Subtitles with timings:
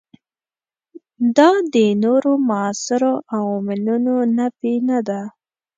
[1.37, 5.21] دا د نورو موثرو عواملونو نفي نه ده.